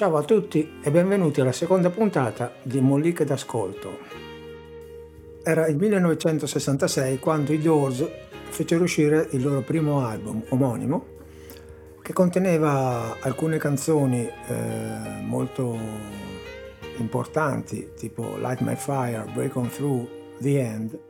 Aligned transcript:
Ciao 0.00 0.16
a 0.16 0.22
tutti 0.22 0.78
e 0.82 0.90
benvenuti 0.90 1.42
alla 1.42 1.52
seconda 1.52 1.90
puntata 1.90 2.54
di 2.62 2.80
Molliche 2.80 3.26
d'Ascolto. 3.26 3.98
Era 5.42 5.66
il 5.66 5.76
1966 5.76 7.18
quando 7.18 7.52
i 7.52 7.60
Doors 7.60 8.08
fecero 8.48 8.84
uscire 8.84 9.28
il 9.32 9.42
loro 9.42 9.60
primo 9.60 10.00
album 10.00 10.42
omonimo 10.48 11.04
che 12.00 12.14
conteneva 12.14 13.18
alcune 13.20 13.58
canzoni 13.58 14.26
eh, 14.26 15.20
molto 15.22 15.76
importanti 16.96 17.90
tipo 17.94 18.38
Light 18.38 18.60
My 18.60 18.76
Fire, 18.76 19.30
Break 19.34 19.54
On 19.54 19.68
Through, 19.68 20.08
The 20.38 20.60
End 20.60 21.00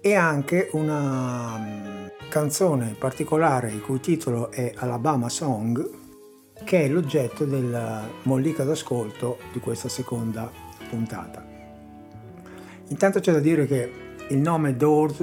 e 0.00 0.14
anche 0.14 0.70
una 0.72 1.58
mm, 1.58 2.06
canzone 2.30 2.96
particolare 2.98 3.70
il 3.70 3.82
cui 3.82 4.00
titolo 4.00 4.50
è 4.50 4.72
Alabama 4.74 5.28
Song 5.28 5.99
che 6.64 6.84
è 6.84 6.88
l'oggetto 6.88 7.44
della 7.44 8.08
mollica 8.22 8.64
d'ascolto 8.64 9.38
di 9.52 9.60
questa 9.60 9.88
seconda 9.88 10.50
puntata. 10.88 11.44
Intanto 12.88 13.20
c'è 13.20 13.32
da 13.32 13.40
dire 13.40 13.66
che 13.66 13.92
il 14.28 14.38
nome 14.38 14.76
Doors 14.76 15.20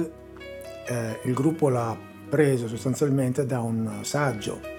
eh, 0.86 1.18
il 1.24 1.34
gruppo 1.34 1.68
l'ha 1.68 1.96
preso 2.28 2.68
sostanzialmente 2.68 3.46
da 3.46 3.60
un 3.60 4.00
saggio 4.02 4.76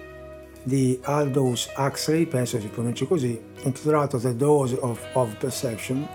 di 0.64 1.00
Aldous 1.04 1.72
Huxley, 1.76 2.26
penso 2.26 2.60
si 2.60 2.68
pronunci 2.68 3.08
così, 3.08 3.40
intitolato 3.64 4.20
The 4.20 4.36
Dose 4.36 4.78
of, 4.80 5.00
of 5.14 5.36
Perception, 5.38 6.08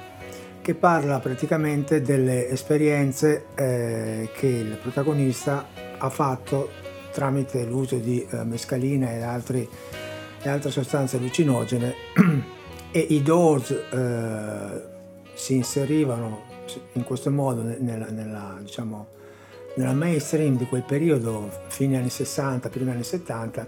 che 0.60 0.74
parla 0.74 1.18
praticamente 1.18 2.00
delle 2.02 2.48
esperienze 2.48 3.46
eh, 3.54 4.30
che 4.34 4.46
il 4.46 4.78
protagonista 4.80 5.66
ha 5.98 6.08
fatto 6.10 6.70
tramite 7.12 7.64
l'uso 7.64 7.96
di 7.96 8.26
eh, 8.28 8.44
mescalina 8.44 9.12
e 9.12 9.22
altri 9.22 9.68
e 10.44 10.50
altre 10.50 10.70
sostanze 10.70 11.16
allucinogene 11.16 11.94
e 12.92 12.98
i 13.00 13.22
Doors 13.22 13.70
eh, 13.70 14.82
si 15.32 15.54
inserivano 15.54 16.42
in 16.92 17.02
questo 17.02 17.30
modo 17.30 17.62
nella, 17.62 18.10
nella, 18.10 18.58
diciamo, 18.60 19.06
nella 19.76 19.94
mainstream 19.94 20.58
di 20.58 20.66
quel 20.66 20.82
periodo, 20.82 21.50
fine 21.68 21.96
anni 21.96 22.10
60, 22.10 22.68
primi 22.68 22.90
anni 22.90 23.04
70, 23.04 23.66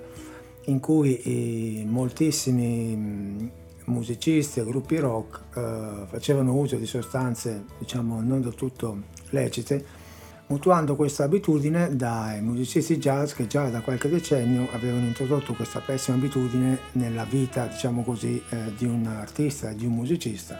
in 0.66 0.78
cui 0.78 1.82
moltissimi 1.86 2.94
mm, 2.94 3.46
musicisti 3.86 4.60
e 4.60 4.64
gruppi 4.64 4.98
rock 4.98 5.56
eh, 5.56 6.06
facevano 6.08 6.54
uso 6.54 6.76
di 6.76 6.86
sostanze 6.86 7.64
diciamo 7.78 8.20
non 8.20 8.42
del 8.42 8.54
tutto 8.54 9.02
lecite 9.30 10.04
mutuando 10.48 10.94
questa 10.94 11.24
abitudine 11.24 11.96
dai 11.96 12.40
musicisti 12.40 12.98
jazz 12.98 13.32
che 13.32 13.46
già 13.46 13.68
da 13.68 13.80
qualche 13.80 14.08
decennio 14.08 14.68
avevano 14.72 15.06
introdotto 15.06 15.54
questa 15.54 15.80
pessima 15.80 16.16
abitudine 16.16 16.78
nella 16.92 17.24
vita, 17.24 17.66
diciamo 17.66 18.04
così, 18.04 18.40
eh, 18.50 18.72
di 18.76 18.84
un 18.84 19.06
artista, 19.06 19.72
di 19.72 19.86
un 19.86 19.94
musicista, 19.94 20.56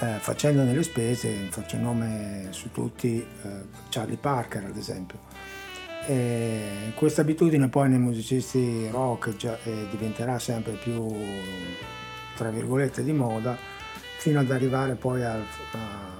eh, 0.00 0.18
facendone 0.18 0.74
le 0.74 0.82
spese, 0.82 1.46
faccio 1.50 1.76
nome 1.76 2.48
su 2.50 2.72
tutti, 2.72 3.18
eh, 3.20 3.48
Charlie 3.88 4.16
Parker 4.16 4.64
ad 4.64 4.76
esempio. 4.76 5.30
Questa 6.96 7.20
abitudine 7.20 7.68
poi 7.68 7.88
nei 7.88 8.00
musicisti 8.00 8.88
rock 8.90 9.36
già, 9.36 9.56
eh, 9.62 9.86
diventerà 9.88 10.40
sempre 10.40 10.72
più, 10.72 11.06
tra 12.34 12.50
virgolette, 12.50 13.04
di 13.04 13.12
moda, 13.12 13.56
fino 14.18 14.40
ad 14.40 14.50
arrivare 14.50 14.96
poi 14.96 15.22
al, 15.22 15.44
a, 15.72 16.11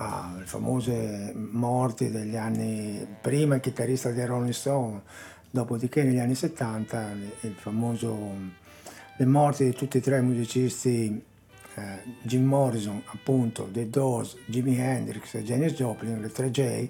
alle 0.00 0.46
famose 0.46 1.32
morti 1.34 2.10
degli 2.10 2.36
anni 2.36 3.06
prima 3.20 3.56
il 3.56 3.60
chitarrista 3.60 4.10
dei 4.10 4.24
Rolling 4.24 4.52
Stone, 4.52 5.02
dopodiché 5.50 6.02
negli 6.02 6.18
anni 6.18 6.34
70 6.34 7.12
il 7.42 7.54
famoso, 7.54 8.16
le 9.16 9.26
morti 9.26 9.64
di 9.64 9.72
tutti 9.72 9.98
e 9.98 10.00
tre 10.00 10.18
i 10.18 10.22
musicisti 10.22 11.22
eh, 11.74 11.98
Jim 12.22 12.46
Morrison 12.46 13.02
appunto, 13.12 13.68
The 13.70 13.90
Doors, 13.90 14.36
Jimi 14.46 14.78
Hendrix 14.78 15.34
e 15.34 15.42
Janis 15.42 15.72
Joplin, 15.72 16.20
le 16.20 16.32
3J 16.32 16.88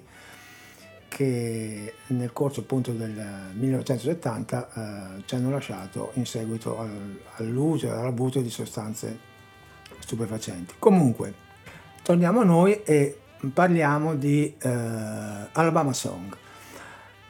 che 1.09 1.93
nel 2.07 2.31
corso 2.31 2.61
appunto 2.61 2.93
del 2.93 3.11
1970 3.53 4.69
eh, 5.17 5.23
ci 5.25 5.35
hanno 5.35 5.49
lasciato 5.49 6.11
in 6.13 6.25
seguito 6.25 6.79
al, 6.79 7.19
all'uso 7.35 7.87
e 7.87 7.89
all'abuso 7.89 8.39
di 8.39 8.49
sostanze 8.49 9.19
stupefacenti. 9.99 10.75
Comunque, 10.79 11.49
torniamo 12.01 12.41
a 12.41 12.43
noi 12.43 12.81
e 12.83 13.17
parliamo 13.53 14.15
di 14.15 14.53
eh, 14.59 14.69
Alabama 15.51 15.93
Song. 15.93 16.37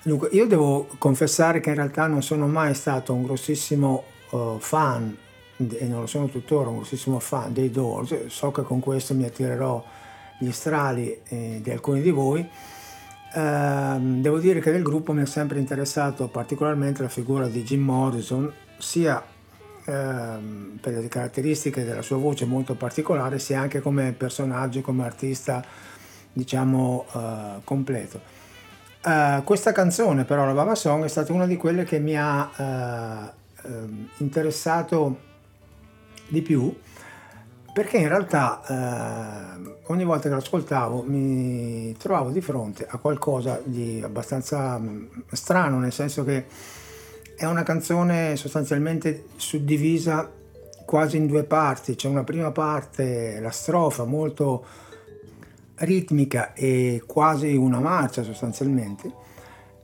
Dunque, 0.04 0.30
io 0.32 0.48
devo 0.48 0.88
confessare 0.98 1.60
che 1.60 1.70
in 1.70 1.76
realtà 1.76 2.08
non 2.08 2.24
sono 2.24 2.48
mai 2.48 2.74
stato 2.74 3.14
un 3.14 3.24
grossissimo 3.24 4.04
uh, 4.32 4.58
fan, 4.58 5.16
e 5.58 5.86
non 5.86 6.00
lo 6.00 6.08
sono 6.08 6.28
tuttora, 6.28 6.70
un 6.70 6.78
grossissimo 6.78 7.20
fan 7.20 7.54
dei 7.54 7.70
Doors, 7.70 8.26
so 8.26 8.52
che 8.52 8.64
con 8.64 8.80
questo 8.80 9.14
mi 9.14 9.26
attirerò 9.26 9.84
gli 10.40 10.52
strali 10.52 11.20
eh, 11.28 11.60
di 11.62 11.70
alcuni 11.70 12.02
di 12.02 12.10
voi. 12.10 12.48
Uh, 13.34 14.20
devo 14.20 14.40
dire 14.40 14.60
che 14.60 14.72
del 14.72 14.82
gruppo 14.82 15.14
mi 15.14 15.22
ha 15.22 15.26
sempre 15.28 15.60
interessato 15.60 16.28
particolarmente 16.28 17.04
la 17.04 17.08
figura 17.08 17.48
di 17.48 17.62
Jim 17.62 17.84
Morrison, 17.84 18.52
sia 18.80 19.24
ehm, 19.92 20.78
per 20.82 20.94
le 20.94 21.08
caratteristiche 21.08 21.84
della 21.84 22.02
sua 22.02 22.18
voce 22.18 22.46
molto 22.46 22.76
particolare, 22.76 23.40
sia 23.40 23.60
anche 23.60 23.82
come 23.82 24.14
personaggio, 24.14 24.82
come 24.82 25.04
artista, 25.04 25.64
diciamo, 26.32 27.06
eh, 27.14 27.62
completo. 27.64 28.40
Uh, 29.04 29.44
questa 29.44 29.72
canzone 29.72 30.26
però, 30.26 30.46
la 30.46 30.54
Baba 30.54 30.76
Song, 30.76 31.04
è 31.04 31.08
stata 31.08 31.34
una 31.34 31.48
di 31.48 31.58
quelle 31.58 31.86
che 31.86 31.98
mi 31.98 32.16
ha 32.16 32.52
uh, 32.56 33.68
uh, 33.68 34.08
interessato 34.18 35.18
di 36.28 36.44
più 36.44 36.72
perché 37.74 37.98
in 37.98 38.10
realtà 38.10 38.62
eh, 38.68 39.74
ogni 39.88 40.04
volta 40.04 40.28
che 40.28 40.36
l'ascoltavo 40.36 41.04
mi 41.08 41.96
trovavo 41.98 42.30
di 42.30 42.42
fronte 42.42 42.86
a 42.88 42.98
qualcosa 42.98 43.62
di 43.64 44.02
abbastanza 44.04 44.78
mh, 44.78 45.24
strano, 45.32 45.80
nel 45.80 45.94
senso 45.94 46.26
che 46.26 46.46
è 47.42 47.48
una 47.48 47.64
canzone 47.64 48.36
sostanzialmente 48.36 49.26
suddivisa 49.36 50.32
quasi 50.86 51.18
in 51.18 51.26
due 51.26 51.44
parti, 51.44 51.96
c'è 51.96 52.08
una 52.08 52.24
prima 52.24 52.52
parte, 52.52 53.40
la 53.40 53.50
strofa 53.50 54.06
molto 54.06 54.64
ritmica 55.78 56.54
e 56.54 57.02
quasi 57.08 57.56
una 57.56 57.80
marcia 57.80 58.22
sostanzialmente, 58.22 59.12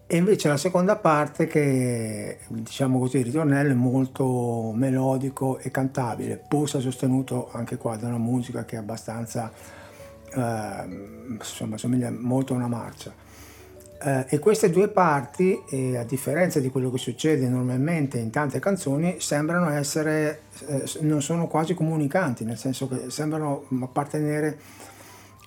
e 0.05 0.17
invece 0.17 0.49
la 0.49 0.57
seconda 0.57 0.97
parte 0.97 1.47
che 1.47 2.41
diciamo 2.49 2.99
così 2.99 3.17
il 3.17 3.25
ritornello 3.25 3.71
è 3.71 3.75
molto 3.75 4.71
melodico 4.75 5.57
e 5.57 5.71
cantabile, 5.71 6.39
pur 6.47 6.69
sostenuto 6.69 7.49
anche 7.51 7.77
qua 7.77 7.95
da 7.95 8.05
una 8.05 8.19
musica 8.19 8.65
che 8.65 8.75
è 8.75 8.79
abbastanza, 8.79 9.51
eh, 10.31 11.25
insomma, 11.27 11.75
somiglia 11.79 12.11
molto 12.11 12.53
a 12.53 12.57
una 12.57 12.67
marcia. 12.67 13.25
Eh, 13.99 14.25
e 14.29 14.39
queste 14.39 14.69
due 14.69 14.89
parti, 14.89 15.59
eh, 15.69 15.97
a 15.97 16.03
differenza 16.03 16.59
di 16.59 16.69
quello 16.69 16.91
che 16.91 16.97
succede 16.97 17.47
normalmente 17.47 18.19
in 18.19 18.29
tante 18.29 18.59
canzoni, 18.59 19.17
sembrano 19.19 19.69
essere, 19.69 20.41
eh, 20.67 20.83
non 21.01 21.21
sono 21.21 21.47
quasi 21.47 21.73
comunicanti, 21.73 22.43
nel 22.45 22.57
senso 22.57 22.87
che 22.87 23.09
sembrano 23.09 23.65
appartenere 23.81 24.59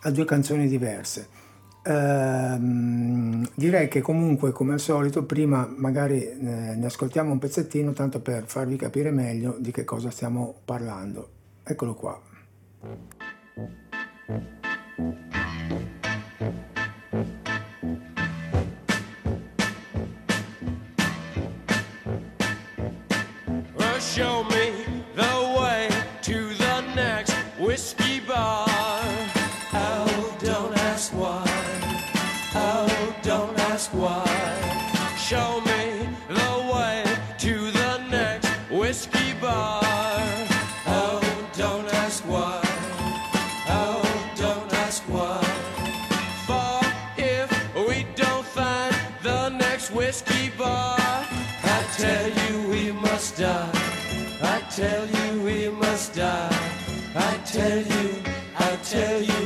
a 0.03 0.11
due 0.11 0.25
canzoni 0.25 0.67
diverse. 0.67 1.39
Ehm, 1.83 3.49
direi 3.55 3.89
che 3.89 4.01
comunque, 4.01 4.53
come 4.53 4.75
al 4.75 4.81
solito, 4.81 5.25
prima 5.25 5.73
magari 5.77 6.23
eh, 6.23 6.37
ne 6.39 6.87
ascoltiamo 6.87 7.31
un 7.31 7.39
pezzettino, 7.39 7.93
tanto 7.93 8.21
per 8.21 8.45
farvi 8.47 8.77
capire 8.77 9.11
meglio 9.11 9.57
di 9.59 9.71
che 9.71 9.85
cosa 9.85 10.11
stiamo 10.11 10.57
parlando. 10.65 11.29
Eccolo 11.63 11.95
qua. 11.95 12.21
You, 57.87 58.23
I 58.59 58.77
tell 58.83 59.23
you, 59.23 59.40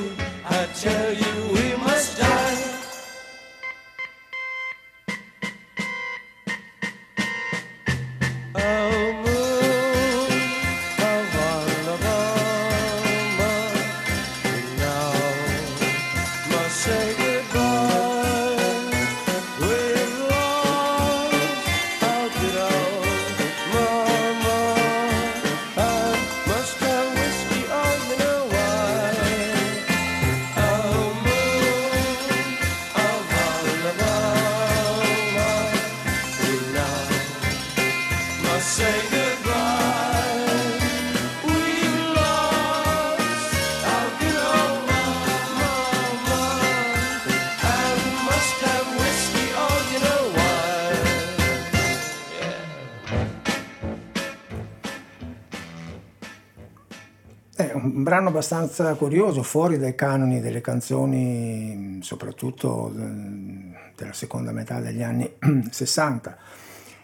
un 57.95 58.03
brano 58.03 58.29
abbastanza 58.29 58.93
curioso, 58.95 59.45
fuori 59.45 59.79
dai 59.79 59.95
canoni 59.95 60.41
delle 60.41 60.61
canzoni, 60.61 62.01
soprattutto 62.03 62.93
della 62.93 64.13
seconda 64.13 64.51
metà 64.51 64.81
degli 64.81 65.03
anni 65.03 65.31
60. 65.71 66.37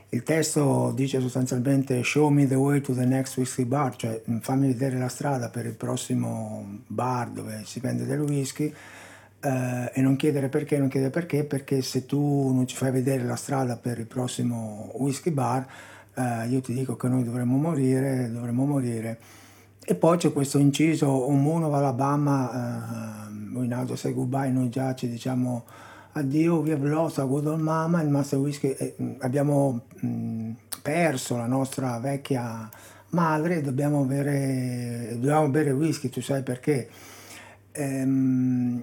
Il 0.08 0.24
testo 0.24 0.90
dice 0.92 1.20
sostanzialmente 1.20 2.02
show 2.02 2.28
me 2.30 2.48
the 2.48 2.56
way 2.56 2.80
to 2.80 2.92
the 2.92 3.04
next 3.04 3.36
whiskey 3.36 3.64
bar, 3.64 3.94
cioè 3.94 4.20
fammi 4.40 4.66
vedere 4.66 4.98
la 4.98 5.06
strada 5.06 5.48
per 5.48 5.66
il 5.66 5.74
prossimo 5.74 6.80
bar 6.88 7.28
dove 7.28 7.62
si 7.64 7.78
vende 7.78 8.04
del 8.04 8.20
whisky 8.22 8.74
eh, 9.40 9.92
e 9.94 10.00
non 10.00 10.16
chiedere 10.16 10.48
perché, 10.48 10.78
non 10.78 10.88
chiedere 10.88 11.12
perché, 11.12 11.44
perché 11.44 11.82
se 11.82 12.04
tu 12.04 12.52
non 12.52 12.66
ci 12.66 12.74
fai 12.74 12.90
vedere 12.90 13.22
la 13.22 13.36
strada 13.36 13.76
per 13.76 14.00
il 14.00 14.06
prossimo 14.06 14.90
whisky 14.94 15.30
bar, 15.30 15.64
eh, 16.14 16.48
io 16.48 16.60
ti 16.60 16.74
dico 16.74 16.96
che 16.96 17.06
noi 17.06 17.22
dovremmo 17.22 17.56
morire, 17.56 18.28
dovremmo 18.32 18.64
morire. 18.66 19.38
E 19.82 19.94
poi 19.94 20.18
c'è 20.18 20.32
questo 20.32 20.58
inciso, 20.58 21.28
un 21.28 21.42
moon 21.42 21.64
Alabama, 21.64 23.28
we 23.52 23.66
now 23.66 23.92
say 23.94 24.12
goodbye, 24.12 24.50
noi 24.50 24.68
già 24.68 24.94
ci 24.94 25.08
diciamo 25.08 25.64
addio, 26.12 26.60
we 26.60 26.72
have 26.72 26.86
lost 26.86 27.18
our 27.18 27.28
good 27.28 27.46
old 27.46 27.60
mama, 27.60 28.02
il 28.02 28.08
Master 28.08 28.38
Whisky, 28.38 28.68
eh, 28.68 28.94
abbiamo 29.20 29.86
mh, 30.00 30.50
perso 30.82 31.36
la 31.36 31.46
nostra 31.46 31.98
vecchia 31.98 32.68
madre, 33.10 33.62
dobbiamo 33.62 34.04
bere, 34.04 35.08
dobbiamo 35.12 35.48
bere 35.48 35.70
whisky, 35.70 36.08
tu 36.08 36.20
sai 36.20 36.42
perché. 36.42 36.88
Ehm, 37.72 38.82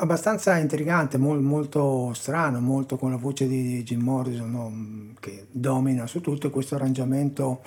abbastanza 0.00 0.56
intrigante, 0.58 1.16
molto, 1.16 1.42
molto 1.42 2.12
strano, 2.14 2.60
molto 2.60 2.96
con 2.96 3.10
la 3.10 3.16
voce 3.16 3.46
di 3.46 3.82
Jim 3.82 4.02
Morrison 4.02 4.50
no? 4.50 5.14
che 5.20 5.46
domina 5.50 6.06
su 6.06 6.20
tutto 6.20 6.50
questo 6.50 6.74
arrangiamento 6.74 7.62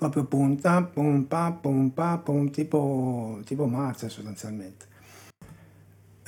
proprio 0.00 0.24
punta, 0.24 0.82
pum 0.82 1.24
pa, 1.24 1.52
pum 1.52 1.90
pa, 1.90 2.16
pum, 2.16 2.48
tipo, 2.48 3.38
tipo 3.44 3.66
mazza 3.66 4.08
sostanzialmente. 4.08 4.86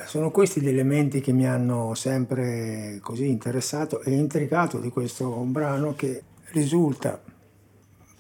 Sono 0.05 0.31
questi 0.31 0.61
gli 0.61 0.69
elementi 0.69 1.23
che 1.23 1.33
mi 1.33 1.47
hanno 1.47 1.95
sempre 1.95 2.99
così 3.01 3.31
interessato 3.31 4.03
e 4.03 4.11
intrigato 4.13 4.79
di 4.79 4.91
questo 4.91 5.31
brano 5.45 5.95
che 5.95 6.23
risulta 6.51 7.19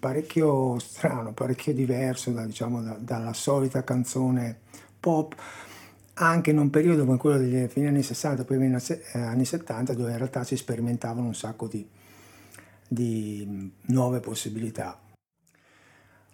parecchio 0.00 0.78
strano, 0.78 1.32
parecchio 1.34 1.74
diverso 1.74 2.30
da, 2.30 2.46
diciamo, 2.46 2.80
da, 2.80 2.96
dalla 2.98 3.34
solita 3.34 3.84
canzone 3.84 4.58
pop, 4.98 5.34
anche 6.14 6.50
in 6.50 6.58
un 6.58 6.70
periodo 6.70 7.04
come 7.04 7.18
quello 7.18 7.36
degli 7.36 7.68
fine 7.68 7.88
anni 7.88 8.02
60, 8.02 8.44
poi 8.44 8.56
anni 9.12 9.44
70, 9.44 9.92
dove 9.92 10.12
in 10.12 10.16
realtà 10.16 10.44
si 10.44 10.56
sperimentavano 10.56 11.26
un 11.26 11.34
sacco 11.34 11.66
di, 11.66 11.86
di 12.88 13.70
nuove 13.88 14.20
possibilità. 14.20 15.01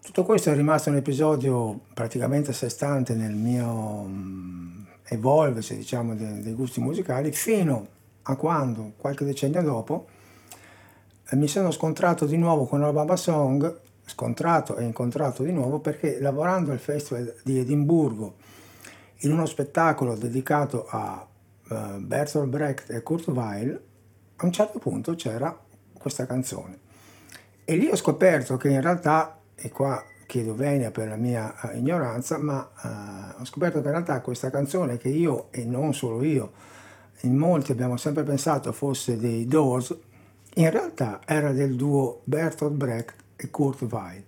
Tutto 0.08 0.24
questo 0.24 0.50
è 0.50 0.54
rimasto 0.54 0.88
un 0.88 0.96
episodio 0.96 1.80
praticamente 1.92 2.52
a 2.52 2.54
sé 2.54 2.70
stante 2.70 3.14
nel 3.14 3.34
mio 3.34 4.08
evolversi 5.04 5.76
diciamo, 5.76 6.14
dei, 6.14 6.40
dei 6.40 6.54
gusti 6.54 6.80
musicali 6.80 7.30
fino 7.30 7.86
a 8.22 8.34
quando, 8.36 8.92
qualche 8.96 9.26
decennio 9.26 9.60
dopo, 9.60 10.06
eh, 11.28 11.36
mi 11.36 11.46
sono 11.46 11.70
scontrato 11.70 12.24
di 12.24 12.38
nuovo 12.38 12.64
con 12.64 12.82
Alabama 12.82 13.16
Song, 13.16 13.80
scontrato 14.06 14.76
e 14.76 14.84
incontrato 14.84 15.42
di 15.42 15.52
nuovo 15.52 15.78
perché 15.78 16.18
lavorando 16.20 16.72
al 16.72 16.78
Festival 16.78 17.34
di 17.44 17.58
Edimburgo 17.58 18.36
in 19.16 19.32
uno 19.32 19.44
spettacolo 19.44 20.14
dedicato 20.14 20.86
a 20.88 21.28
uh, 21.68 21.98
Bertolt 21.98 22.48
Brecht 22.48 22.90
e 22.92 23.02
Kurt 23.02 23.26
Weill, 23.26 23.78
a 24.36 24.46
un 24.46 24.52
certo 24.52 24.78
punto 24.78 25.14
c'era 25.14 25.54
questa 25.92 26.24
canzone. 26.24 26.78
E 27.66 27.76
lì 27.76 27.90
ho 27.90 27.96
scoperto 27.96 28.56
che 28.56 28.70
in 28.70 28.80
realtà, 28.80 29.37
e 29.60 29.70
qua 29.70 30.02
chiedo 30.28 30.54
venia 30.54 30.90
per 30.90 31.08
la 31.08 31.16
mia 31.16 31.54
uh, 31.62 31.76
ignoranza, 31.76 32.36
ma 32.38 32.70
uh, 32.82 33.40
ho 33.40 33.44
scoperto 33.46 33.80
che 33.80 33.86
in 33.86 33.92
realtà 33.92 34.20
questa 34.20 34.50
canzone 34.50 34.98
che 34.98 35.08
io, 35.08 35.48
e 35.50 35.64
non 35.64 35.94
solo 35.94 36.22
io, 36.22 36.52
in 37.22 37.36
molti 37.36 37.72
abbiamo 37.72 37.96
sempre 37.96 38.22
pensato 38.22 38.70
fosse 38.72 39.16
dei 39.16 39.46
Doors, 39.46 39.96
in 40.54 40.70
realtà 40.70 41.20
era 41.24 41.52
del 41.52 41.76
duo 41.76 42.20
Bertolt 42.24 42.74
Brecht 42.74 43.14
e 43.36 43.50
Kurt 43.50 43.80
Weill. 43.90 44.22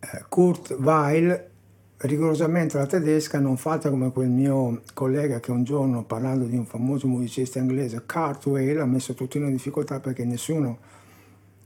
Uh, 0.00 0.24
Kurt 0.28 0.76
Weill, 0.78 1.48
rigorosamente 1.96 2.78
la 2.78 2.86
tedesca, 2.86 3.40
non 3.40 3.56
fatta 3.56 3.90
come 3.90 4.12
quel 4.12 4.28
mio 4.28 4.82
collega 4.94 5.40
che 5.40 5.50
un 5.50 5.64
giorno, 5.64 6.04
parlando 6.04 6.44
di 6.44 6.56
un 6.56 6.66
famoso 6.66 7.08
musicista 7.08 7.58
inglese, 7.58 8.04
Kurt 8.06 8.46
Weill, 8.46 8.78
ha 8.78 8.86
messo 8.86 9.12
tutti 9.14 9.38
in 9.38 9.50
difficoltà 9.50 9.98
perché 9.98 10.24
nessuno 10.24 10.78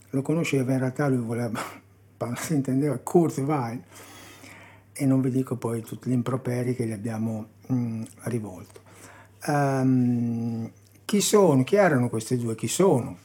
lo 0.08 0.22
conosceva, 0.22 0.72
in 0.72 0.78
realtà 0.78 1.08
lui 1.08 1.18
voleva 1.18 1.82
si 2.36 2.54
intendeva 2.54 2.96
Kurt 2.98 3.38
Weill 3.38 3.82
e 4.92 5.06
non 5.06 5.20
vi 5.20 5.30
dico 5.30 5.56
poi 5.56 5.82
tutti 5.82 6.08
gli 6.08 6.12
improperi 6.12 6.74
che 6.74 6.86
gli 6.86 6.92
abbiamo 6.92 7.46
mh, 7.66 7.74
mm, 7.74 8.02
rivolto. 8.24 8.80
Um, 9.46 10.70
chi 11.04 11.20
sono? 11.20 11.64
Chi 11.64 11.76
erano 11.76 12.08
questi 12.08 12.38
due? 12.38 12.54
Chi 12.54 12.68
sono? 12.68 13.18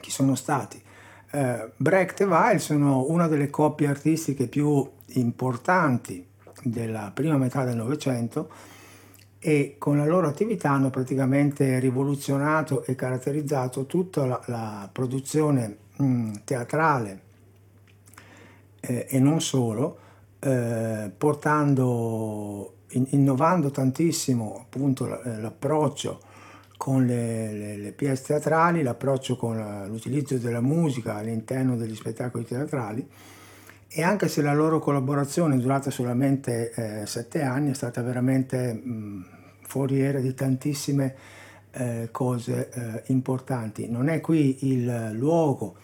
Chi 0.00 0.10
sono 0.10 0.34
stati? 0.34 0.80
Uh, 1.32 1.70
Brecht 1.76 2.20
e 2.20 2.24
Weill 2.24 2.58
sono 2.58 3.06
una 3.08 3.26
delle 3.26 3.48
coppie 3.48 3.88
artistiche 3.88 4.46
più 4.46 4.88
importanti 5.14 6.24
della 6.62 7.10
prima 7.12 7.36
metà 7.38 7.64
del 7.64 7.76
Novecento 7.76 8.50
e 9.38 9.74
con 9.78 9.96
la 9.96 10.04
loro 10.04 10.28
attività 10.28 10.70
hanno 10.70 10.90
praticamente 10.90 11.80
rivoluzionato 11.80 12.84
e 12.84 12.94
caratterizzato 12.94 13.86
tutta 13.86 14.24
la, 14.24 14.40
la 14.46 14.88
produzione 14.92 15.76
mh, 15.96 16.04
mm, 16.04 16.32
teatrale 16.44 17.20
eh, 18.82 19.06
e 19.08 19.18
non 19.20 19.40
solo, 19.40 19.98
eh, 20.40 21.10
portando, 21.16 22.74
in, 22.90 23.06
innovando 23.10 23.70
tantissimo 23.70 24.58
appunto 24.60 25.22
eh, 25.22 25.40
l'approccio 25.40 26.20
con 26.76 27.06
le, 27.06 27.52
le, 27.52 27.76
le, 27.76 27.92
pièce 27.92 28.24
teatrali, 28.24 28.82
l'approccio 28.82 29.36
con 29.36 29.86
l'utilizzo 29.86 30.36
della 30.36 30.60
musica 30.60 31.14
all'interno 31.14 31.76
degli 31.76 31.94
spettacoli 31.94 32.44
teatrali 32.44 33.08
e 33.88 34.02
anche 34.02 34.26
se 34.26 34.42
la 34.42 34.52
loro 34.52 34.80
collaborazione 34.80 35.54
è 35.54 35.58
durata 35.58 35.90
solamente 35.90 36.72
eh, 36.72 37.06
sette 37.06 37.42
anni 37.42 37.70
è 37.70 37.74
stata 37.74 38.02
veramente 38.02 38.72
mh, 38.72 39.26
foriera 39.62 40.18
di 40.18 40.34
tantissime 40.34 41.14
eh, 41.72 42.08
cose 42.10 42.70
eh, 42.72 43.02
importanti. 43.12 43.88
Non 43.88 44.08
è 44.08 44.20
qui 44.20 44.66
il 44.68 45.10
luogo 45.12 45.76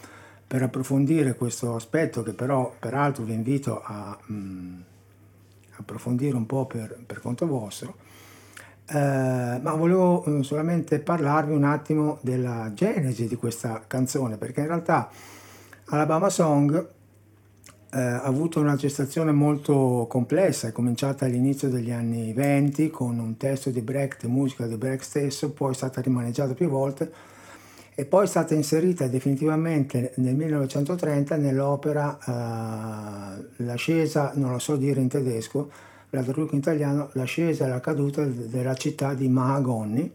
per 0.49 0.63
approfondire 0.63 1.35
questo 1.35 1.75
aspetto 1.75 2.23
che 2.23 2.33
però 2.33 2.75
peraltro 2.81 3.23
vi 3.23 3.35
invito 3.35 3.83
a 3.85 4.17
mh, 4.19 4.35
mm, 4.35 4.81
approfondire 5.77 6.35
un 6.35 6.47
po' 6.47 6.65
per, 6.65 6.99
per 7.07 7.21
conto 7.21 7.47
vostro, 7.47 7.97
eh, 8.87 9.61
ma 9.63 9.75
volevo 9.75 10.25
eh, 10.25 10.43
solamente 10.43 11.01
parlarvi 11.01 11.53
un 11.53 11.65
attimo 11.65 12.19
della 12.23 12.73
genesi 12.73 13.29
di 13.29 13.37
questa 13.37 13.85
canzone, 13.87 14.39
perché 14.39 14.61
in 14.61 14.69
realtà 14.69 15.11
Alabama 15.91 16.31
Song 16.31 16.89
eh, 17.91 18.01
ha 18.01 18.23
avuto 18.23 18.59
una 18.59 18.77
gestazione 18.77 19.33
molto 19.33 20.07
complessa, 20.09 20.69
è 20.69 20.73
cominciata 20.73 21.27
all'inizio 21.27 21.69
degli 21.69 21.91
anni 21.91 22.33
20 22.33 22.89
con 22.89 23.19
un 23.19 23.37
testo 23.37 23.69
di 23.69 23.83
Brecht, 23.83 24.25
musica 24.25 24.67
di 24.67 24.77
Brecht 24.77 25.05
stesso, 25.05 25.51
poi 25.53 25.73
è 25.73 25.75
stata 25.75 26.01
rimaneggiata 26.01 26.55
più 26.55 26.71
volte 26.71 27.37
e 27.99 28.05
poi 28.05 28.27
è 28.27 28.29
stata 28.29 28.55
inserita 28.55 29.09
definitivamente 29.09 30.13
nel 30.19 30.37
1930 30.37 31.35
nell'opera 31.35 32.17
uh, 32.27 33.65
L'ascesa, 33.65 34.31
non 34.37 34.53
lo 34.53 34.61
so 34.61 34.77
dire 34.77 35.01
in 35.01 35.09
tedesco, 35.09 35.69
la 36.11 36.23
traduco 36.23 36.53
in 36.53 36.61
italiano, 36.61 37.11
L'ascesa 37.15 37.65
e 37.67 37.69
la 37.69 37.81
caduta 37.81 38.25
della 38.25 38.75
città 38.75 39.15
di 39.15 39.29
Mahagoni, 39.29 40.13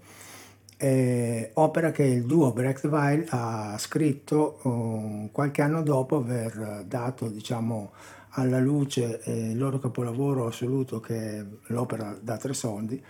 eh, 0.77 1.49
opera 1.55 1.91
che 1.91 2.03
il 2.03 2.23
duo 2.23 2.53
Brecht-Weil 2.53 3.25
ha 3.27 3.75
scritto 3.77 4.59
uh, 4.61 5.29
qualche 5.33 5.61
anno 5.61 5.83
dopo 5.83 6.15
aver 6.15 6.85
dato 6.87 7.27
diciamo, 7.27 7.91
alla 8.35 8.61
luce 8.61 9.19
il 9.25 9.57
loro 9.57 9.79
capolavoro 9.79 10.47
assoluto 10.47 11.01
che 11.01 11.15
è 11.17 11.45
l'opera 11.65 12.17
da 12.17 12.37
tre 12.37 12.53
soldi, 12.53 13.03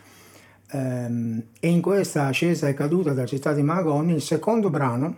e 0.70 1.68
in 1.68 1.82
questa 1.82 2.26
ascesa 2.26 2.68
e 2.68 2.74
caduta 2.74 3.14
della 3.14 3.28
città 3.28 3.54
di 3.54 3.62
Mahagoni 3.62 4.14
il 4.14 4.22
secondo 4.22 4.70
brano 4.70 5.16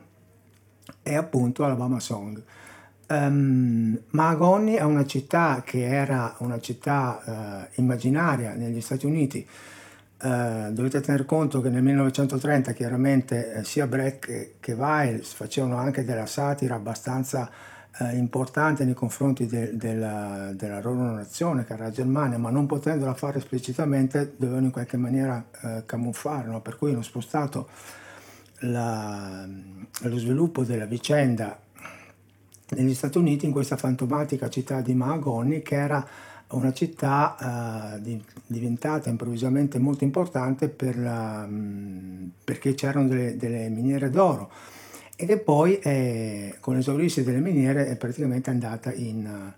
è 1.02 1.14
appunto 1.14 1.64
Alabama 1.64 2.00
Song. 2.00 2.42
Um, 3.08 3.98
Mahagoni 4.10 4.74
è 4.74 4.82
una 4.82 5.06
città 5.06 5.62
che 5.64 5.86
era 5.86 6.36
una 6.40 6.60
città 6.60 7.68
uh, 7.72 7.80
immaginaria 7.80 8.54
negli 8.54 8.82
Stati 8.82 9.06
Uniti. 9.06 9.48
Uh, 10.22 10.72
dovete 10.72 11.02
tener 11.02 11.26
conto 11.26 11.62
che 11.62 11.70
nel 11.70 11.84
1930 11.84 12.72
chiaramente 12.72 13.54
eh, 13.54 13.64
sia 13.64 13.86
Brecht 13.86 14.26
che, 14.26 14.56
che 14.60 15.22
facevano 15.22 15.76
anche 15.78 16.04
della 16.04 16.26
satira 16.26 16.76
abbastanza 16.76 17.50
eh, 18.00 18.16
importante 18.18 18.84
nei 18.84 18.94
confronti 18.94 19.46
de, 19.46 19.76
de 19.76 19.96
la, 19.96 20.52
della 20.54 20.82
loro 20.82 21.12
nazione, 21.12 21.66
che 21.66 21.74
era 21.74 21.86
la 21.86 21.92
Germania, 21.92 22.38
ma 22.38 22.50
non 22.50 22.66
potendola 22.66 23.14
fare 23.14 23.38
esplicitamente 23.38 24.34
dovevano 24.38 24.66
in 24.66 24.72
qualche 24.72 24.98
maniera 24.98 25.44
eh, 25.62 25.84
camuffarlo, 25.86 26.60
per 26.62 26.78
cui 26.78 26.92
hanno 26.92 27.02
spostato 27.02 27.70
la, 28.60 29.48
lo 30.02 30.18
sviluppo 30.18 30.64
della 30.64 30.86
vicenda 30.86 31.60
negli 32.70 32.96
Stati 32.96 33.18
Uniti 33.18 33.46
in 33.46 33.52
questa 33.52 33.78
fantomatica 33.78 34.50
città 34.50 34.82
di 34.82 34.96
Mahagoni 34.96 35.62
che 35.62 35.76
era 35.76 36.06
una 36.48 36.74
città 36.74 37.96
eh, 37.96 38.22
diventata 38.48 39.10
improvvisamente 39.10 39.80
molto 39.80 40.04
importante 40.04 40.70
per 40.70 40.98
la, 40.98 41.46
mh, 41.46 42.32
perché 42.44 42.74
c'erano 42.76 43.08
delle, 43.08 43.36
delle, 43.36 43.70
miniere 43.70 44.10
d'oro 44.10 44.52
e 45.16 45.38
poi 45.38 45.80
eh, 45.80 46.56
con 46.60 46.76
l'esaurirsi 46.76 47.24
delle 47.24 47.40
miniere 47.40 47.88
è 47.88 47.96
praticamente 47.96 48.50
andata 48.50 48.92
in, 48.94 49.54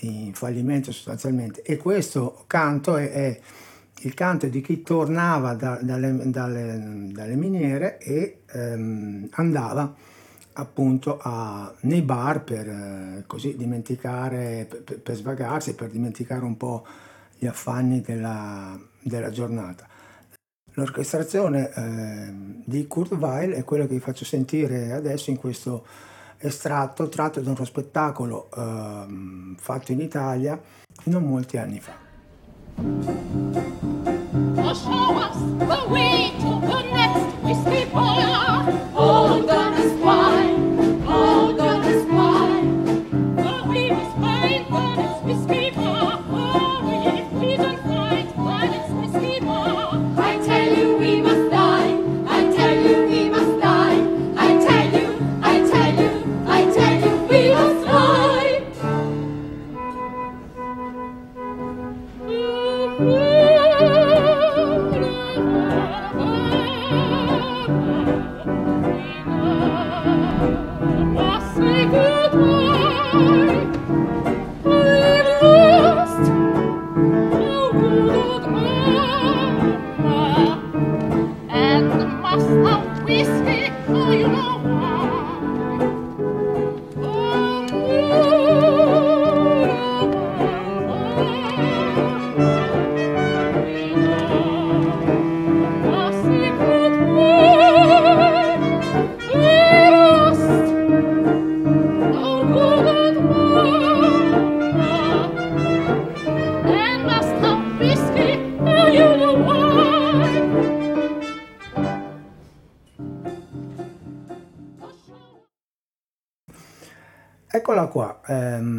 in 0.00 0.34
fallimento 0.34 0.90
sostanzialmente 0.92 1.62
e 1.62 1.76
questo 1.76 2.44
canto 2.46 2.96
è, 2.96 3.10
è 3.12 3.40
il 4.00 4.14
canto 4.14 4.46
di 4.46 4.60
chi 4.60 4.82
tornava 4.82 5.54
da, 5.54 5.78
dalle, 5.80 6.30
dalle, 6.30 7.08
dalle, 7.12 7.36
miniere 7.36 7.98
e 7.98 8.40
ehm, 8.52 9.28
andava 9.32 9.94
appunto 10.54 11.18
a, 11.20 11.72
nei 11.80 12.02
bar 12.02 12.42
per 12.42 12.68
eh, 12.68 13.24
così 13.26 13.56
dimenticare, 13.56 14.66
per, 14.84 15.00
per, 15.00 15.14
svagarsi, 15.14 15.74
per 15.74 15.90
dimenticare 15.90 16.44
un 16.44 16.56
po' 16.56 16.86
gli 17.38 17.46
affanni 17.46 18.00
della, 18.00 18.78
della 19.02 19.30
giornata. 19.30 19.86
L'orchestrazione 20.78 21.72
eh, 21.72 22.34
di 22.62 22.86
Kurt 22.86 23.12
Weill 23.12 23.52
è 23.52 23.64
quella 23.64 23.86
che 23.86 23.94
vi 23.94 24.00
faccio 24.00 24.26
sentire 24.26 24.92
adesso 24.92 25.30
in 25.30 25.38
questo 25.38 25.86
estratto 26.36 27.08
tratto 27.08 27.40
da 27.40 27.50
uno 27.50 27.64
spettacolo 27.64 28.50
eh, 28.54 29.54
fatto 29.56 29.92
in 29.92 30.00
Italia 30.00 30.60
non 31.04 31.22
molti 31.22 31.56
anni 31.56 31.80
fa. 31.80 31.94
Oh, 34.54 34.74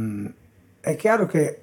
ehm, 0.08 0.34
è 0.80 0.96
chiaro 0.96 1.26
che 1.26 1.62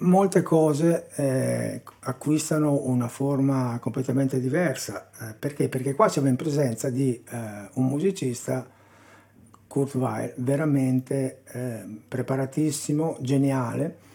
molte 0.00 0.42
cose 0.42 1.08
eh, 1.16 1.82
acquistano 2.00 2.86
una 2.86 3.08
forma 3.08 3.78
completamente 3.80 4.40
diversa, 4.40 5.10
eh, 5.20 5.34
perché? 5.34 5.68
Perché 5.68 5.94
qua 5.94 6.08
siamo 6.08 6.28
in 6.28 6.36
presenza 6.36 6.88
di 6.88 7.22
eh, 7.30 7.68
un 7.74 7.86
musicista, 7.86 8.66
Kurt 9.66 9.94
Weill, 9.94 10.32
veramente 10.36 11.42
ehm, 11.52 12.02
preparatissimo, 12.08 13.18
geniale, 13.20 14.08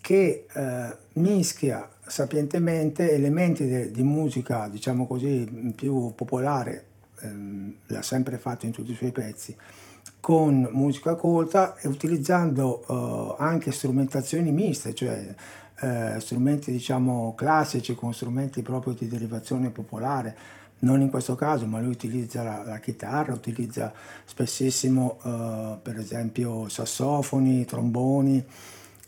che 0.00 0.46
eh, 0.52 0.96
mischia 1.14 1.88
sapientemente 2.04 3.12
elementi 3.12 3.66
de, 3.68 3.90
di 3.90 4.02
musica, 4.02 4.68
diciamo 4.68 5.06
così, 5.06 5.72
più 5.76 6.12
popolare, 6.14 6.84
ehm, 7.20 7.74
l'ha 7.86 8.02
sempre 8.02 8.38
fatto 8.38 8.66
in 8.66 8.72
tutti 8.72 8.90
i 8.90 8.96
suoi 8.96 9.12
pezzi, 9.12 9.56
con 10.22 10.68
musica 10.70 11.16
colta 11.16 11.74
e 11.78 11.88
utilizzando 11.88 12.84
uh, 12.86 13.34
anche 13.42 13.72
strumentazioni 13.72 14.52
miste, 14.52 14.94
cioè 14.94 15.34
uh, 15.80 16.20
strumenti 16.20 16.70
diciamo 16.70 17.34
classici 17.34 17.96
con 17.96 18.14
strumenti 18.14 18.62
proprio 18.62 18.92
di 18.92 19.08
derivazione 19.08 19.70
popolare, 19.70 20.36
non 20.82 21.00
in 21.00 21.10
questo 21.10 21.34
caso, 21.34 21.66
ma 21.66 21.80
lui 21.80 21.90
utilizza 21.90 22.44
la, 22.44 22.62
la 22.64 22.78
chitarra, 22.78 23.32
utilizza 23.32 23.92
spessissimo 24.24 25.18
uh, 25.22 25.82
per 25.82 25.98
esempio 25.98 26.68
sassofoni, 26.68 27.64
tromboni 27.64 28.44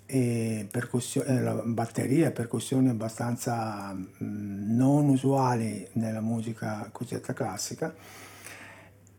e 0.06 0.68
eh, 0.68 1.62
batterie, 1.64 2.32
percussioni 2.32 2.88
abbastanza 2.88 3.92
mh, 3.92 4.24
mm, 4.24 4.76
non 4.76 5.08
usuali 5.10 5.86
nella 5.92 6.20
musica 6.20 6.88
cosiddetta 6.90 7.32
classica 7.32 7.94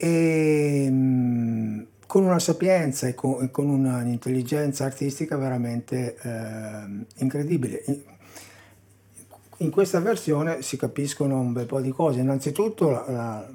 e 0.06 0.88
mm, 0.88 1.82
con 2.06 2.26
una 2.26 2.38
sapienza 2.38 3.08
e 3.08 3.16
con, 3.16 3.50
con 3.50 3.68
un'intelligenza 3.70 4.86
artistica 4.86 5.36
veramente 5.36 6.16
eh, 6.22 7.06
incredibile. 7.24 7.84
In, 9.58 9.72
questa 9.72 10.00
versione 10.00 10.62
si 10.62 10.78
capiscono 10.78 11.40
un 11.40 11.54
bel 11.54 11.66
po' 11.66 11.82
di 11.82 11.90
cose. 11.90 12.20
Innanzitutto 12.20 12.92
la, 12.92 13.06
la, 13.08 13.50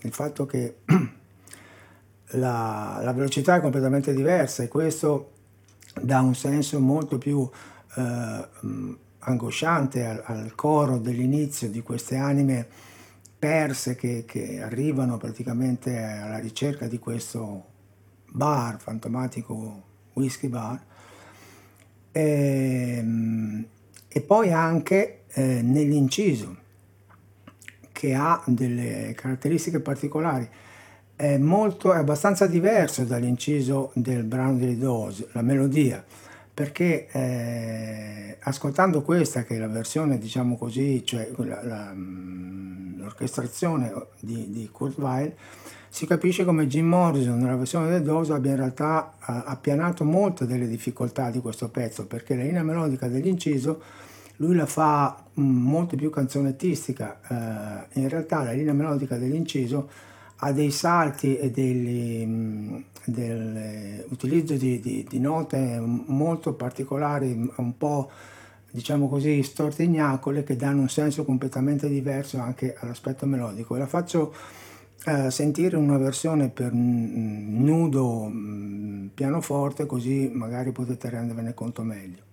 il 0.00 0.12
fatto 0.12 0.44
che 0.44 0.78
la, 2.30 2.98
la, 3.00 3.12
velocità 3.12 3.54
è 3.54 3.60
completamente 3.60 4.12
diversa 4.12 4.64
e 4.64 4.68
questo 4.68 5.30
dà 6.02 6.20
un 6.20 6.34
senso 6.34 6.80
molto 6.80 7.16
più 7.16 7.48
eh, 7.96 8.48
angosciante 9.20 10.04
al, 10.04 10.22
al 10.24 10.54
coro 10.56 10.98
dell'inizio 10.98 11.70
di 11.70 11.80
queste 11.80 12.16
anime 12.16 12.66
perse 13.38 13.94
che, 13.94 14.24
che 14.26 14.60
arrivano 14.60 15.16
praticamente 15.18 15.98
alla 15.98 16.38
ricerca 16.38 16.86
di 16.86 16.98
questo 16.98 17.64
bar, 18.30 18.78
fantomatico 18.80 19.82
whisky 20.14 20.48
bar, 20.48 20.82
e, 22.12 22.96
ehm, 22.98 23.66
e 24.08 24.20
poi 24.22 24.52
anche 24.52 25.24
eh, 25.28 25.60
nell'inciso 25.62 26.64
che 27.92 28.14
ha 28.14 28.42
delle 28.46 29.12
caratteristiche 29.14 29.80
particolari. 29.80 30.48
È, 31.14 31.38
molto, 31.38 31.94
è 31.94 31.96
abbastanza 31.96 32.46
diverso 32.46 33.04
dall'inciso 33.04 33.90
del 33.94 34.24
brano 34.24 34.56
delle 34.56 34.76
Dose, 34.76 35.28
la 35.32 35.40
melodia, 35.40 36.04
perché 36.56 37.06
eh, 37.10 38.38
ascoltando 38.40 39.02
questa, 39.02 39.44
che 39.44 39.56
è 39.56 39.58
la 39.58 39.68
versione, 39.68 40.16
diciamo 40.16 40.56
così, 40.56 41.04
cioè 41.04 41.30
la, 41.36 41.62
la, 41.62 41.92
mm, 41.92 42.98
l'orchestrazione 42.98 43.92
di, 44.20 44.50
di, 44.50 44.66
Kurt 44.72 44.96
Weill, 44.96 45.34
si 45.90 46.06
capisce 46.06 46.46
come 46.46 46.66
Jim 46.66 46.86
Morrison 46.86 47.38
nella 47.38 47.56
versione 47.56 47.90
del 47.90 48.02
Doso 48.02 48.32
abbia 48.32 48.52
in 48.52 48.56
realtà 48.56 49.16
appianato 49.18 50.02
molte 50.04 50.46
delle 50.46 50.66
difficoltà 50.66 51.28
di 51.28 51.40
questo 51.40 51.68
pezzo, 51.68 52.06
perché 52.06 52.34
la 52.34 52.44
linea 52.44 52.62
melodica 52.62 53.06
dell'inciso 53.06 53.82
lui 54.36 54.54
la 54.54 54.64
fa 54.64 55.14
mm, 55.38 55.44
molto 55.44 55.94
più 55.94 56.08
canzonettistica, 56.08 57.20
eh, 57.92 58.00
in 58.00 58.08
realtà 58.08 58.42
la 58.42 58.52
linea 58.52 58.72
melodica 58.72 59.18
dell'inciso 59.18 59.90
ha 60.36 60.52
dei 60.52 60.70
salti 60.70 61.36
e 61.36 61.50
dell'utilizzo 63.06 64.54
di, 64.54 64.80
di, 64.80 65.06
di, 65.08 65.18
note 65.20 65.80
molto 65.80 66.54
particolari, 66.54 67.50
un 67.56 67.76
po' 67.76 68.10
diciamo 68.70 69.08
così 69.08 69.42
stortignacole 69.42 70.44
che 70.44 70.56
danno 70.56 70.82
un 70.82 70.88
senso 70.88 71.24
completamente 71.24 71.88
diverso 71.88 72.38
anche 72.38 72.74
all'aspetto 72.78 73.24
melodico. 73.26 73.76
la 73.76 73.86
faccio 73.86 74.34
eh, 75.06 75.30
sentire 75.30 75.76
una 75.76 75.98
versione 75.98 76.48
per 76.48 76.72
nudo 76.72 78.30
pianoforte 79.14 79.86
così 79.86 80.30
magari 80.32 80.72
potete 80.72 81.08
rendervene 81.08 81.54
conto 81.54 81.82
meglio. 81.82 82.24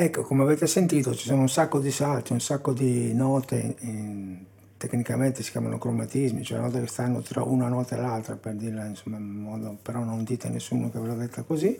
Ecco, 0.00 0.22
come 0.22 0.44
avete 0.44 0.68
sentito 0.68 1.12
ci 1.12 1.26
sono 1.26 1.40
un 1.40 1.48
sacco 1.48 1.80
di 1.80 1.90
salti, 1.90 2.32
un 2.32 2.40
sacco 2.40 2.72
di 2.72 3.12
note, 3.14 3.74
in, 3.80 4.44
tecnicamente 4.76 5.42
si 5.42 5.50
chiamano 5.50 5.76
cromatismi, 5.76 6.44
cioè 6.44 6.60
note 6.60 6.78
che 6.78 6.86
stanno 6.86 7.20
tra 7.20 7.42
una 7.42 7.66
nota 7.66 7.96
e 7.96 8.00
l'altra, 8.00 8.36
per 8.36 8.54
dirla 8.54 8.84
insomma 8.84 9.16
in 9.16 9.24
modo, 9.24 9.76
però 9.82 10.04
non 10.04 10.22
dite 10.22 10.46
a 10.46 10.50
nessuno 10.50 10.88
che 10.88 11.00
ve 11.00 11.06
l'ho 11.08 11.14
detta 11.14 11.42
così, 11.42 11.76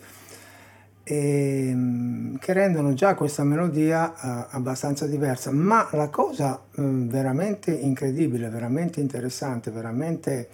e, 1.01 1.69
ehm, 1.69 2.37
che 2.39 2.51
rendono 2.51 2.93
già 2.93 3.15
questa 3.15 3.45
melodia 3.45 4.09
uh, 4.09 4.47
abbastanza 4.49 5.07
diversa. 5.07 5.51
Ma 5.51 5.87
la 5.93 6.09
cosa 6.09 6.61
uh, 6.75 6.81
veramente 7.07 7.71
incredibile, 7.71 8.49
veramente 8.49 8.99
interessante, 8.99 9.71
veramente 9.71 10.49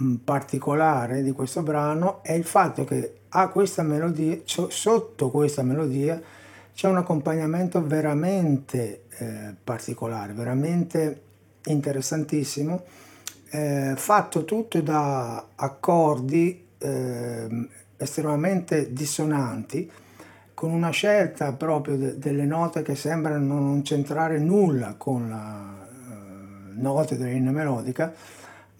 um, 0.00 0.18
particolare 0.24 1.22
di 1.22 1.30
questo 1.30 1.62
brano 1.62 2.20
è 2.24 2.32
il 2.32 2.44
fatto 2.44 2.82
che 2.82 3.18
a 3.28 3.46
questa 3.46 3.84
melodia, 3.84 4.38
sotto 4.44 5.30
questa 5.30 5.62
melodia, 5.62 6.42
c'è 6.74 6.88
un 6.88 6.96
accompagnamento 6.96 7.84
veramente 7.86 9.04
eh, 9.18 9.54
particolare, 9.62 10.32
veramente 10.32 11.22
interessantissimo, 11.66 12.82
eh, 13.50 13.94
fatto 13.96 14.44
tutto 14.44 14.80
da 14.80 15.50
accordi 15.54 16.66
eh, 16.78 17.68
estremamente 17.96 18.92
dissonanti, 18.92 19.90
con 20.52 20.70
una 20.70 20.90
scelta 20.90 21.52
proprio 21.52 21.96
de- 21.96 22.18
delle 22.18 22.44
note 22.44 22.82
che 22.82 22.96
sembrano 22.96 23.58
non 23.58 23.82
c'entrare 23.82 24.38
nulla 24.38 24.94
con 24.96 25.28
la 25.28 25.86
uh, 25.88 26.80
note 26.80 27.16
della 27.16 27.30
linea 27.30 27.52
melodica, 27.52 28.12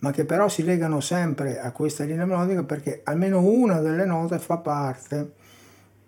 ma 0.00 0.10
che 0.10 0.24
però 0.24 0.48
si 0.48 0.64
legano 0.64 1.00
sempre 1.00 1.60
a 1.60 1.70
questa 1.70 2.04
linea 2.04 2.26
melodica 2.26 2.62
perché 2.64 3.00
almeno 3.04 3.40
una 3.40 3.80
delle 3.80 4.04
note 4.04 4.38
fa 4.38 4.58
parte 4.58 5.42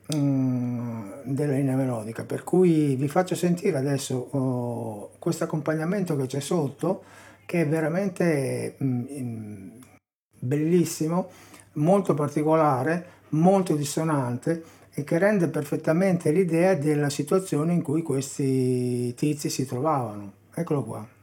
della 0.09 1.53
linea 1.53 1.75
melodica 1.75 2.25
per 2.25 2.45
cui 2.45 2.95
vi 2.95 3.09
faccio 3.09 3.35
sentire 3.35 3.77
adesso 3.77 4.29
oh, 4.31 5.11
questo 5.19 5.45
accompagnamento 5.45 6.17
che 6.17 6.27
c'è 6.27 6.41
sotto 6.41 7.03
che 7.45 7.63
è 7.63 7.69
veramente 7.69 8.77
mm, 8.83 9.69
bellissimo 10.39 11.31
molto 11.75 12.15
particolare 12.15 13.15
molto 13.31 13.75
dissonante 13.75 14.63
e 14.95 15.05
che 15.05 15.19
rende 15.19 15.49
perfettamente 15.49 16.31
l'idea 16.31 16.75
della 16.75 17.11
situazione 17.11 17.75
in 17.75 17.83
cui 17.83 18.01
questi 18.01 19.13
tizi 19.15 19.51
si 19.51 19.67
trovavano. 19.67 20.33
Eccolo 20.55 20.85
qua 20.85 21.16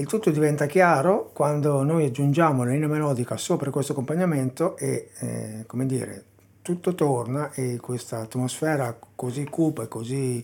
Il 0.00 0.06
tutto 0.06 0.30
diventa 0.30 0.64
chiaro 0.64 1.30
quando 1.34 1.82
noi 1.82 2.06
aggiungiamo 2.06 2.64
la 2.64 2.70
linea 2.70 2.88
melodica 2.88 3.36
sopra 3.36 3.68
questo 3.68 3.92
accompagnamento 3.92 4.74
e, 4.78 5.10
eh, 5.18 5.64
come 5.66 5.84
dire, 5.84 6.24
tutto 6.62 6.94
torna 6.94 7.52
e 7.52 7.76
questa 7.76 8.20
atmosfera 8.20 8.98
così 9.14 9.44
cupa 9.44 9.82
e 9.82 9.88
così 9.88 10.42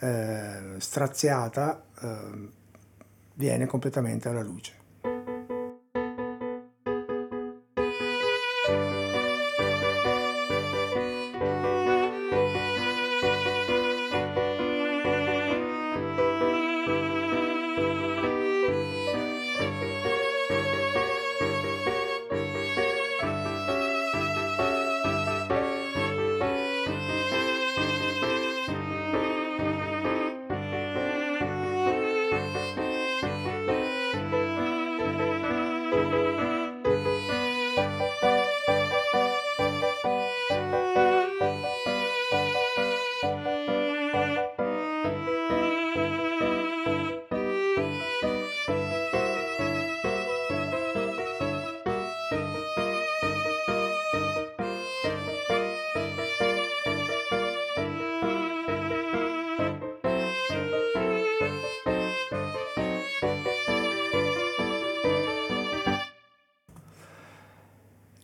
eh, 0.00 0.74
straziata 0.76 1.82
eh, 2.02 2.48
viene 3.32 3.64
completamente 3.64 4.28
alla 4.28 4.42
luce. 4.42 4.77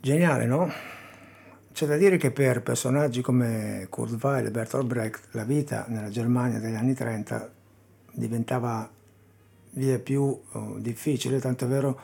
Geniale, 0.05 0.45
no? 0.45 0.71
C'è 1.73 1.87
da 1.87 1.97
dire 1.97 2.19
che 2.19 2.31
per 2.31 2.61
personaggi 2.61 3.23
come 3.23 3.87
Kurt 3.89 4.23
Weill 4.23 4.45
e 4.45 4.51
Bertolt 4.51 4.85
Brecht 4.85 5.29
la 5.31 5.45
vita 5.45 5.87
nella 5.89 6.11
Germania 6.11 6.59
degli 6.59 6.75
anni 6.75 6.93
30 6.93 7.51
diventava 8.13 8.87
via 9.71 9.99
più 9.99 10.39
oh, 10.53 10.77
difficile, 10.79 11.41
tanto 11.41 11.65
è 11.65 11.69
vero 11.69 11.99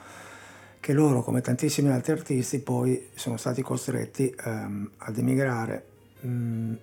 che 0.81 0.95
loro, 0.95 1.23
come 1.23 1.43
tantissimi 1.43 1.91
altri 1.91 2.13
artisti, 2.13 2.61
poi 2.61 3.11
sono 3.13 3.37
stati 3.37 3.61
costretti 3.61 4.35
um, 4.47 4.91
ad 4.97 5.19
emigrare 5.19 5.85
um, 6.23 6.75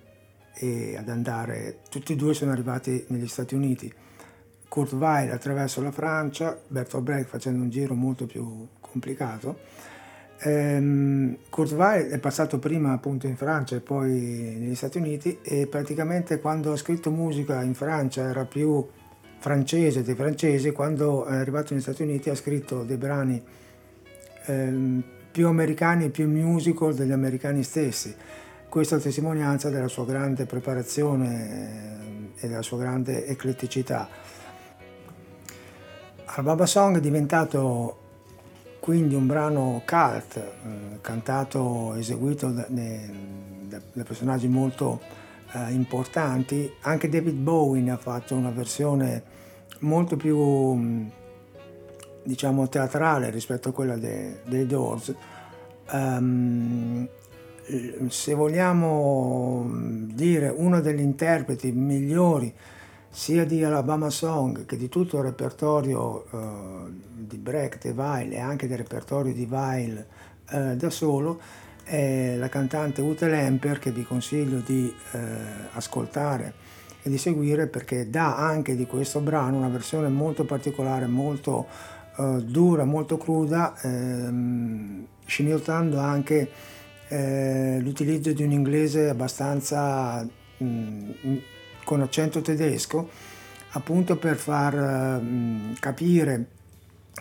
e 0.54 0.96
ad 0.96 1.08
andare, 1.08 1.80
tutti 1.90 2.12
e 2.12 2.16
due 2.16 2.32
sono 2.32 2.52
arrivati 2.52 3.06
negli 3.08 3.26
Stati 3.26 3.56
Uniti. 3.56 3.92
Kurt 4.68 4.92
Weill 4.92 5.32
attraverso 5.32 5.82
la 5.82 5.90
Francia, 5.90 6.56
Bertolt 6.68 7.02
Brecht 7.02 7.28
facendo 7.28 7.60
un 7.60 7.70
giro 7.70 7.94
molto 7.94 8.24
più 8.26 8.68
complicato 8.80 9.96
Ehm, 10.40 11.36
Weill 11.50 12.10
è 12.10 12.18
passato 12.18 12.58
prima 12.58 12.92
appunto 12.92 13.26
in 13.26 13.36
Francia 13.36 13.74
e 13.74 13.80
poi 13.80 14.56
negli 14.58 14.74
Stati 14.76 14.98
Uniti 14.98 15.38
e 15.42 15.66
praticamente 15.66 16.38
quando 16.38 16.72
ha 16.72 16.76
scritto 16.76 17.10
musica 17.10 17.62
in 17.62 17.74
Francia 17.74 18.22
era 18.28 18.44
più 18.44 18.86
francese 19.40 20.02
dei 20.02 20.14
francesi, 20.14 20.70
quando 20.70 21.24
è 21.24 21.34
arrivato 21.34 21.72
negli 21.72 21.82
Stati 21.82 22.02
Uniti 22.02 22.30
ha 22.30 22.36
scritto 22.36 22.84
dei 22.84 22.96
brani 22.96 23.42
ehm, 24.46 25.02
più 25.32 25.48
americani 25.48 26.06
e 26.06 26.10
più 26.10 26.28
musical 26.28 26.94
degli 26.94 27.12
americani 27.12 27.64
stessi. 27.64 28.14
Questa 28.68 28.96
è 28.96 29.00
testimonianza 29.00 29.70
della 29.70 29.88
sua 29.88 30.04
grande 30.04 30.44
preparazione 30.44 32.32
eh, 32.36 32.44
e 32.44 32.48
della 32.48 32.62
sua 32.62 32.78
grande 32.78 33.26
ecletticità. 33.26 34.08
Al 36.24 36.44
Baba 36.44 36.66
Song 36.66 36.98
è 36.98 37.00
diventato 37.00 38.07
quindi 38.88 39.14
un 39.14 39.26
brano 39.26 39.82
cult, 39.84 40.36
eh, 40.36 41.00
cantato, 41.02 41.92
eseguito 41.96 42.48
da, 42.48 42.64
da, 42.70 43.78
da 43.92 44.02
personaggi 44.02 44.48
molto 44.48 44.98
eh, 45.52 45.72
importanti. 45.72 46.72
Anche 46.80 47.10
David 47.10 47.34
Bowie 47.34 47.90
ha 47.90 47.98
fatto 47.98 48.34
una 48.34 48.48
versione 48.48 49.22
molto 49.80 50.16
più, 50.16 50.38
mm, 50.38 51.06
diciamo, 52.22 52.66
teatrale 52.70 53.28
rispetto 53.28 53.68
a 53.68 53.72
quella 53.72 53.98
de, 53.98 54.40
dei 54.46 54.64
Doors. 54.64 55.14
Um, 55.92 57.06
se 58.08 58.32
vogliamo 58.32 59.70
dire 60.14 60.48
uno 60.48 60.80
degli 60.80 61.00
interpreti 61.00 61.72
migliori 61.72 62.50
sia 63.10 63.44
di 63.44 63.64
Alabama 63.64 64.10
Song 64.10 64.66
che 64.66 64.76
di 64.76 64.88
tutto 64.88 65.16
il 65.18 65.24
repertorio 65.24 66.26
uh, 66.30 66.90
di 67.14 67.36
Brecht 67.38 67.86
e 67.86 67.92
Weil 67.92 68.32
e 68.32 68.38
anche 68.38 68.68
del 68.68 68.78
repertorio 68.78 69.32
di 69.32 69.46
Weil 69.48 70.06
uh, 70.50 70.76
da 70.76 70.90
solo 70.90 71.40
è 71.82 72.36
la 72.36 72.48
cantante 72.48 73.00
Ute 73.00 73.28
Lemper 73.28 73.78
che 73.78 73.90
vi 73.90 74.04
consiglio 74.04 74.58
di 74.58 74.92
uh, 75.12 75.18
ascoltare 75.72 76.54
e 77.02 77.08
di 77.08 77.16
seguire 77.16 77.66
perché 77.66 78.10
dà 78.10 78.36
anche 78.36 78.76
di 78.76 78.86
questo 78.86 79.20
brano 79.20 79.56
una 79.56 79.68
versione 79.68 80.08
molto 80.08 80.44
particolare, 80.44 81.06
molto 81.06 81.96
dura, 82.18 82.82
molto 82.82 83.16
cruda, 83.16 83.80
ehm, 83.80 85.06
scimmiottando 85.24 86.00
anche 86.00 86.50
l'utilizzo 87.08 88.32
di 88.32 88.42
un 88.42 88.50
inglese 88.50 89.08
abbastanza 89.08 90.26
mh, 90.58 90.64
mm, 90.66 91.36
con 91.88 92.02
accento 92.02 92.42
tedesco, 92.42 93.08
appunto 93.70 94.18
per 94.18 94.36
far 94.36 94.74
mh, 95.22 95.76
capire 95.80 96.46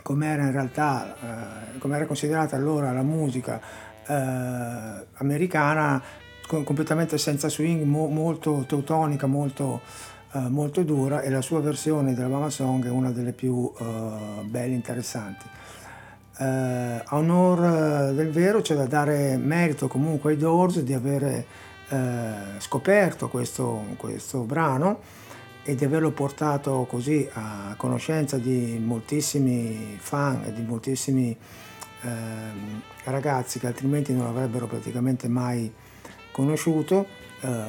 com'era 0.03 0.43
in 0.43 0.51
realtà, 0.51 1.71
eh, 1.73 1.77
com'era 1.77 2.05
considerata 2.05 2.57
allora 2.57 2.91
la 2.91 3.01
musica 3.01 3.61
eh, 4.05 5.05
americana 5.19 6.03
completamente 6.45 7.17
senza 7.17 7.47
swing, 7.47 7.83
mo, 7.83 8.07
molto 8.07 8.65
teutonica, 8.67 9.25
molto, 9.25 9.79
eh, 10.33 10.39
molto, 10.49 10.83
dura 10.83 11.21
e 11.21 11.29
la 11.29 11.41
sua 11.41 11.61
versione 11.61 12.13
della 12.13 12.27
Mama 12.27 12.49
Song 12.49 12.85
è 12.85 12.89
una 12.89 13.11
delle 13.11 13.31
più 13.31 13.71
eh, 13.79 14.43
belle 14.43 14.73
e 14.73 14.75
interessanti. 14.75 15.45
Eh, 16.39 16.43
a 16.43 17.15
onore 17.15 18.13
del 18.13 18.31
vero 18.31 18.59
c'è 18.59 18.75
da 18.75 18.85
dare 18.85 19.37
merito 19.37 19.87
comunque 19.87 20.31
ai 20.31 20.37
Doors 20.37 20.81
di 20.81 20.93
avere 20.93 21.66
eh, 21.89 22.59
scoperto 22.59 23.29
questo, 23.29 23.85
questo 23.97 24.41
brano 24.41 24.99
e 25.63 25.75
di 25.75 25.83
averlo 25.83 26.11
portato 26.11 26.85
così 26.89 27.27
a 27.33 27.73
conoscenza 27.77 28.37
di 28.37 28.81
moltissimi 28.83 29.97
fan 29.99 30.43
e 30.45 30.53
di 30.53 30.61
moltissimi 30.61 31.35
eh, 32.01 32.09
ragazzi 33.03 33.59
che 33.59 33.67
altrimenti 33.67 34.13
non 34.13 34.27
avrebbero 34.27 34.67
praticamente 34.67 35.27
mai 35.27 35.71
conosciuto, 36.31 37.07
eh, 37.41 37.63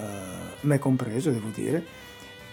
me 0.61 0.79
compreso 0.79 1.31
devo 1.31 1.49
dire, 1.49 1.85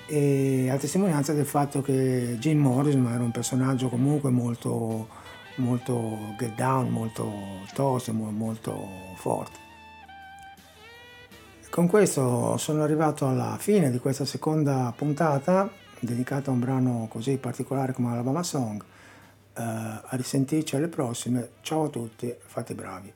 e 0.07 0.69
a 0.69 0.77
testimonianza 0.77 1.33
del 1.33 1.45
fatto 1.45 1.81
che 1.81 2.37
Jim 2.39 2.59
Morrison 2.59 3.05
era 3.07 3.23
un 3.23 3.31
personaggio 3.31 3.89
comunque 3.89 4.29
molto, 4.29 5.07
molto 5.55 6.35
get 6.37 6.55
down, 6.55 6.89
molto 6.89 7.31
tosto, 7.73 8.13
molto 8.13 8.87
forte. 9.15 9.64
Con 11.75 11.87
questo 11.87 12.55
sono 12.55 12.83
arrivato 12.83 13.27
alla 13.27 13.57
fine 13.59 13.91
di 13.91 13.99
questa 13.99 14.23
seconda 14.23 14.93
puntata 14.95 15.69
dedicata 15.99 16.49
a 16.49 16.53
un 16.53 16.61
brano 16.61 17.07
così 17.09 17.35
particolare 17.35 17.91
come 17.91 18.13
Alabama 18.13 18.43
Song. 18.43 18.81
Uh, 18.81 19.59
a 19.59 20.07
risentirci 20.11 20.77
alle 20.77 20.87
prossime. 20.87 21.49
Ciao 21.59 21.83
a 21.83 21.89
tutti, 21.89 22.33
fate 22.39 22.75
bravi. 22.75 23.11